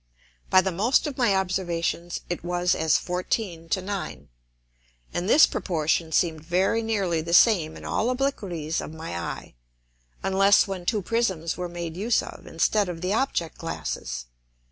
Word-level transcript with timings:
By 0.49 0.61
the 0.61 0.71
most 0.71 1.05
of 1.05 1.15
my 1.19 1.35
Observations 1.35 2.21
it 2.27 2.43
was 2.43 2.73
as 2.73 2.97
14 2.97 3.69
to 3.69 3.83
9. 3.83 4.29
And 5.13 5.29
this 5.29 5.45
Proportion 5.45 6.11
seem'd 6.11 6.43
very 6.43 6.81
nearly 6.81 7.21
the 7.21 7.35
same 7.35 7.77
in 7.77 7.85
all 7.85 8.09
Obliquities 8.09 8.81
of 8.81 8.95
my 8.95 9.15
Eye; 9.15 9.53
unless 10.23 10.67
when 10.67 10.87
two 10.87 11.03
Prisms 11.03 11.55
were 11.55 11.69
made 11.69 11.95
use 11.95 12.23
of 12.23 12.47
instead 12.47 12.89
of 12.89 13.01
the 13.01 13.13
Object 13.13 13.59
glasses. 13.59 14.25